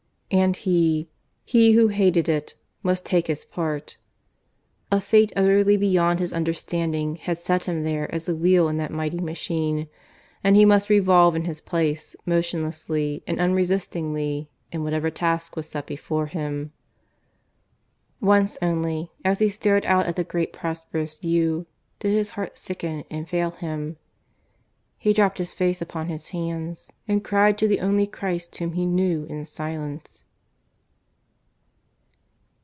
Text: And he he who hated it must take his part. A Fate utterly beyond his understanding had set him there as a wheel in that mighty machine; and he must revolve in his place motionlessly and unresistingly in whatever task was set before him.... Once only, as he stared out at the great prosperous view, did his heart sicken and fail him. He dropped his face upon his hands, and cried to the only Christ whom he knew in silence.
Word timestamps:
And 0.33 0.55
he 0.55 1.09
he 1.43 1.73
who 1.73 1.89
hated 1.89 2.29
it 2.29 2.55
must 2.83 3.05
take 3.05 3.27
his 3.27 3.43
part. 3.43 3.97
A 4.89 5.01
Fate 5.01 5.33
utterly 5.35 5.75
beyond 5.75 6.19
his 6.21 6.31
understanding 6.31 7.17
had 7.17 7.37
set 7.37 7.65
him 7.65 7.83
there 7.83 8.09
as 8.15 8.29
a 8.29 8.33
wheel 8.35 8.69
in 8.69 8.77
that 8.77 8.91
mighty 8.93 9.19
machine; 9.19 9.89
and 10.41 10.55
he 10.55 10.63
must 10.63 10.87
revolve 10.89 11.35
in 11.35 11.43
his 11.43 11.59
place 11.59 12.15
motionlessly 12.25 13.23
and 13.27 13.41
unresistingly 13.41 14.49
in 14.71 14.83
whatever 14.85 15.09
task 15.11 15.57
was 15.57 15.67
set 15.67 15.85
before 15.85 16.27
him.... 16.27 16.71
Once 18.21 18.57
only, 18.61 19.11
as 19.25 19.39
he 19.39 19.49
stared 19.49 19.85
out 19.85 20.05
at 20.05 20.15
the 20.15 20.23
great 20.23 20.53
prosperous 20.53 21.13
view, 21.13 21.65
did 21.99 22.11
his 22.13 22.29
heart 22.29 22.57
sicken 22.57 23.03
and 23.11 23.27
fail 23.27 23.51
him. 23.51 23.97
He 24.97 25.13
dropped 25.13 25.39
his 25.39 25.55
face 25.55 25.81
upon 25.81 26.07
his 26.09 26.29
hands, 26.29 26.93
and 27.07 27.23
cried 27.23 27.57
to 27.57 27.67
the 27.67 27.79
only 27.79 28.05
Christ 28.05 28.55
whom 28.59 28.73
he 28.73 28.85
knew 28.85 29.25
in 29.25 29.43
silence. 29.45 30.19